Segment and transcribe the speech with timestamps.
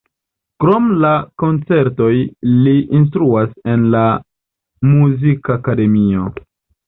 [0.61, 1.09] Krom la
[1.43, 2.15] koncertoj
[2.67, 4.03] li instruas en la
[4.95, 6.27] muzikakademio.